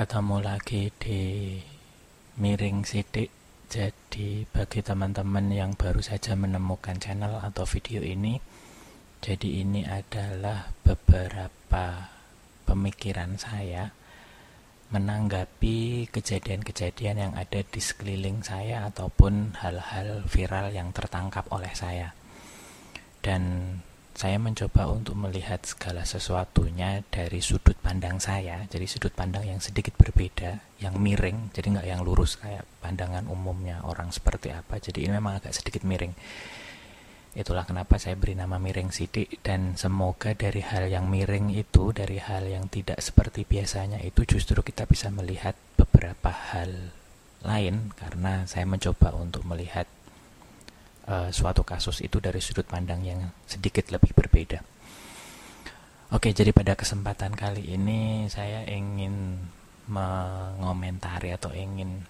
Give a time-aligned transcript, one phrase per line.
[0.00, 1.20] ketemu lagi di
[2.40, 3.28] miring sidik
[3.68, 8.40] jadi bagi teman-teman yang baru saja menemukan channel atau video ini
[9.20, 12.16] jadi ini adalah beberapa
[12.64, 13.92] pemikiran saya
[14.88, 22.16] menanggapi kejadian-kejadian yang ada di sekeliling saya ataupun hal-hal viral yang tertangkap oleh saya.
[23.20, 23.76] Dan
[24.20, 28.68] saya mencoba untuk melihat segala sesuatunya dari sudut pandang saya.
[28.68, 33.80] Jadi sudut pandang yang sedikit berbeda yang miring jadi nggak yang lurus kayak pandangan umumnya
[33.80, 34.76] orang seperti apa.
[34.76, 36.12] Jadi ini memang agak sedikit miring.
[37.32, 42.20] Itulah kenapa saya beri nama miring sidik dan semoga dari hal yang miring itu dari
[42.20, 46.92] hal yang tidak seperti biasanya itu justru kita bisa melihat beberapa hal
[47.40, 49.88] lain karena saya mencoba untuk melihat
[51.10, 54.62] uh, suatu kasus itu dari sudut pandang yang sedikit lebih berbeda.
[56.10, 59.38] Oke, jadi pada kesempatan kali ini saya ingin
[59.90, 62.02] mengomentari atau ingin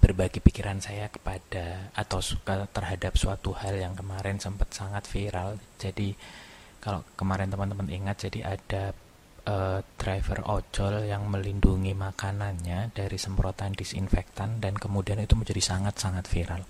[0.00, 5.56] berbagi pikiran saya kepada atau suka terhadap suatu hal yang kemarin sempat sangat viral.
[5.80, 6.12] Jadi
[6.80, 8.92] kalau kemarin teman-teman ingat jadi ada
[9.48, 16.62] uh, driver ojol yang melindungi makanannya dari semprotan disinfektan dan kemudian itu menjadi sangat-sangat viral.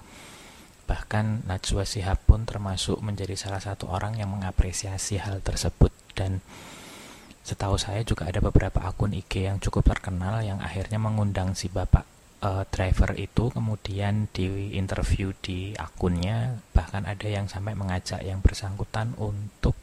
[0.89, 6.41] Bahkan Najwa Shihab pun termasuk menjadi salah satu orang yang mengapresiasi hal tersebut dan
[7.45, 12.05] setahu saya juga ada beberapa akun IG yang cukup terkenal yang akhirnya mengundang si bapak
[12.43, 19.15] uh, driver itu kemudian di interview di akunnya bahkan ada yang sampai mengajak yang bersangkutan
[19.19, 19.77] untuk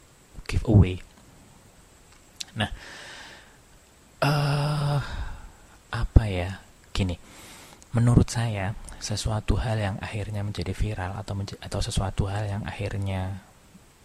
[0.46, 1.02] giveaway.
[2.56, 2.70] Nah,
[4.22, 5.00] uh,
[5.92, 6.62] apa ya?
[6.94, 7.18] Gini,
[7.92, 13.44] menurut saya sesuatu hal yang akhirnya menjadi viral atau menj atau sesuatu hal yang akhirnya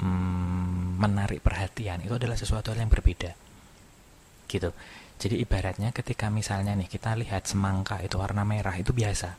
[0.04, 3.32] mm, menarik perhatian itu adalah sesuatu hal yang berbeda.
[4.52, 4.70] Gitu.
[5.22, 9.38] Jadi ibaratnya ketika misalnya nih kita lihat semangka itu warna merah itu biasa.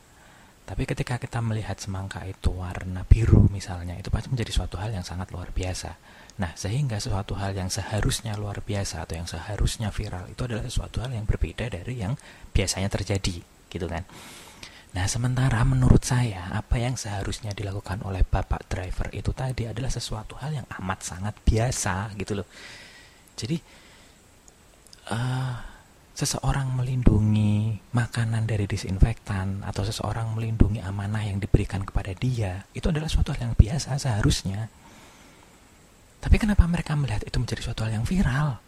[0.62, 5.02] Tapi ketika kita melihat semangka itu warna biru misalnya itu pasti menjadi suatu hal yang
[5.02, 5.98] sangat luar biasa.
[6.38, 11.02] Nah sehingga sesuatu hal yang seharusnya luar biasa atau yang seharusnya viral itu adalah sesuatu
[11.02, 12.14] hal yang berbeda dari yang
[12.54, 13.42] biasanya terjadi.
[13.68, 14.06] Gitu kan
[14.92, 20.36] Nah, sementara menurut saya, apa yang seharusnya dilakukan oleh bapak driver itu tadi adalah sesuatu
[20.36, 22.48] hal yang amat sangat biasa, gitu loh.
[23.32, 23.56] Jadi,
[25.08, 25.56] uh,
[26.12, 33.08] seseorang melindungi makanan dari disinfektan atau seseorang melindungi amanah yang diberikan kepada dia, itu adalah
[33.08, 34.68] suatu hal yang biasa seharusnya.
[36.20, 38.60] Tapi kenapa mereka melihat itu menjadi suatu hal yang viral?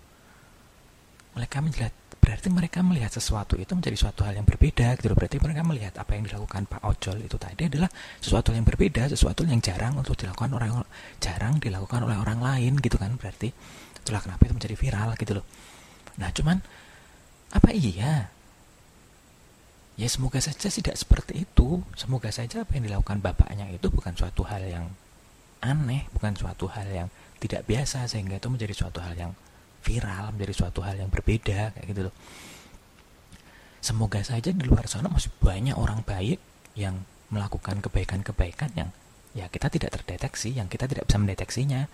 [1.37, 1.93] Mereka melihat
[2.25, 5.17] berarti mereka melihat sesuatu itu menjadi suatu hal yang berbeda gitu loh.
[5.21, 9.45] Berarti mereka melihat apa yang dilakukan Pak Ojol itu tadi adalah sesuatu yang berbeda, sesuatu
[9.45, 10.81] yang jarang untuk dilakukan orang
[11.21, 13.13] jarang dilakukan oleh orang lain gitu kan.
[13.21, 13.53] Berarti
[14.01, 15.45] itulah kenapa itu menjadi viral gitu loh.
[16.17, 16.65] Nah, cuman
[17.53, 18.33] apa iya?
[19.95, 21.85] Ya semoga saja tidak seperti itu.
[21.95, 24.89] Semoga saja apa yang dilakukan bapaknya itu bukan suatu hal yang
[25.61, 29.33] aneh, bukan suatu hal yang tidak biasa sehingga itu menjadi suatu hal yang
[29.85, 32.15] viral menjadi suatu hal yang berbeda kayak gitu loh.
[33.85, 36.41] Semoga saja di luar sana masih banyak orang baik
[36.73, 38.89] yang melakukan kebaikan-kebaikan yang
[39.37, 41.85] ya kita tidak terdeteksi yang kita tidak bisa mendeteksinya.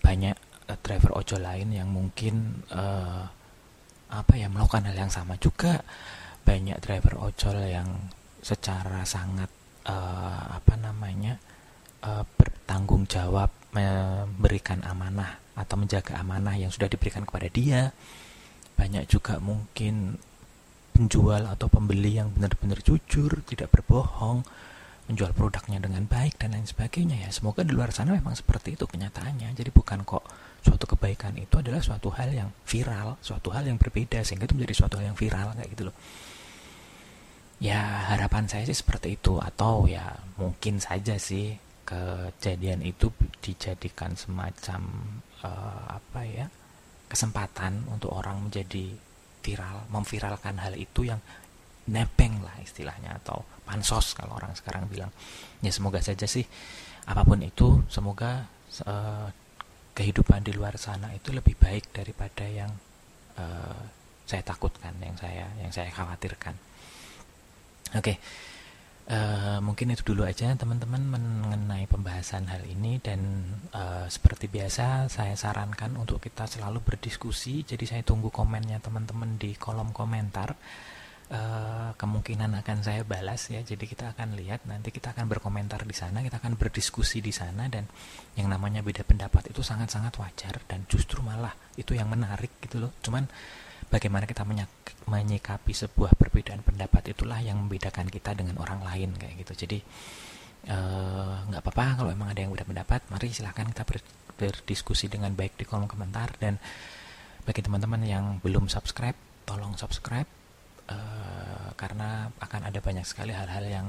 [0.00, 0.36] Banyak
[0.72, 3.28] uh, driver ojol lain yang mungkin uh,
[4.08, 5.84] apa ya melakukan hal yang sama juga.
[6.48, 8.08] Banyak driver ojol yang
[8.40, 9.52] secara sangat
[9.84, 11.36] uh, apa namanya
[12.08, 17.90] uh, bertanggung jawab memberikan amanah atau menjaga amanah yang sudah diberikan kepada dia.
[18.78, 20.14] Banyak juga mungkin
[20.94, 24.46] penjual atau pembeli yang benar-benar jujur, tidak berbohong,
[25.10, 27.30] menjual produknya dengan baik dan lain sebagainya ya.
[27.34, 29.50] Semoga di luar sana memang seperti itu kenyataannya.
[29.56, 30.22] Jadi bukan kok
[30.62, 34.74] suatu kebaikan itu adalah suatu hal yang viral, suatu hal yang berbeda sehingga itu menjadi
[34.84, 35.96] suatu hal yang viral kayak gitu loh.
[37.58, 41.58] Ya harapan saya sih seperti itu atau ya mungkin saja sih
[41.88, 43.10] kejadian itu
[43.42, 44.82] dijadikan semacam
[45.44, 46.46] uh, apa ya
[47.08, 48.92] kesempatan untuk orang menjadi
[49.42, 51.20] viral memviralkan hal itu yang
[51.88, 55.08] nepeng lah istilahnya atau pansos kalau orang sekarang bilang
[55.64, 56.44] ya semoga saja sih
[57.08, 58.44] apa pun itu semoga
[58.84, 59.28] uh,
[59.96, 62.68] kehidupan di luar sana itu lebih baik daripada yang
[63.40, 63.82] uh,
[64.28, 66.52] saya takutkan yang saya yang saya khawatirkan
[67.96, 68.16] oke okay.
[69.08, 73.00] Uh, mungkin itu dulu aja teman-teman mengenai pembahasan hal ini.
[73.00, 73.40] Dan
[73.72, 77.64] uh, seperti biasa saya sarankan untuk kita selalu berdiskusi.
[77.64, 80.52] Jadi saya tunggu komennya teman-teman di kolom komentar.
[81.28, 83.64] Uh, kemungkinan akan saya balas ya.
[83.64, 84.68] Jadi kita akan lihat.
[84.68, 87.64] Nanti kita akan berkomentar di sana kita akan berdiskusi di sana.
[87.72, 87.88] Dan
[88.36, 92.92] yang namanya beda pendapat itu sangat-sangat wajar dan justru malah itu yang menarik gitu loh.
[93.00, 93.24] Cuman
[93.88, 94.44] bagaimana kita
[95.08, 99.66] menyikapi sebuah perbedaan pendapat itulah yang membedakan kita dengan orang lain kayak gitu.
[99.66, 99.78] Jadi
[100.68, 103.98] eh, nggak apa-apa kalau emang ada yang udah pendapat mari silahkan kita ber,
[104.38, 106.36] berdiskusi dengan baik di kolom komentar.
[106.36, 106.60] Dan
[107.48, 109.16] bagi teman-teman yang belum subscribe
[109.48, 110.28] tolong subscribe
[110.92, 113.88] uh, karena akan ada banyak sekali hal-hal yang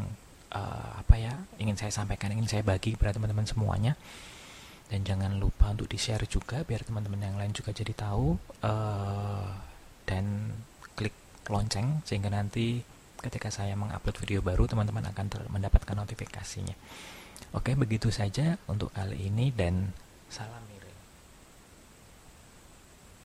[0.55, 3.99] uh, apa ya ingin saya sampaikan ingin saya bagi kepada teman-teman semuanya.
[4.89, 8.33] Dan jangan lupa untuk di share juga biar teman-teman yang lain juga jadi tahu
[8.65, 9.68] uh,
[10.09, 10.57] dan
[10.97, 11.13] klik
[11.45, 12.81] lonceng sehingga nanti
[13.21, 16.73] ketika saya mengupload video baru teman-teman akan mendapatkan notifikasinya.
[17.53, 19.93] Oke begitu saja untuk kali ini dan
[20.33, 20.65] salam